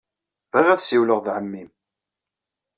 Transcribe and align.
Bɣiɣ 0.51 0.67
ad 0.71 0.79
ssiwleɣ 0.81 1.19
ed 1.19 1.27
ɛemmi-m. 1.35 1.69